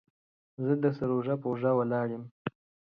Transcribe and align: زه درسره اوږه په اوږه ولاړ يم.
زه 0.65 0.71
درسره 0.83 1.11
اوږه 1.13 1.35
په 1.41 1.47
اوږه 1.49 1.71
ولاړ 1.75 2.07
يم. 2.15 2.23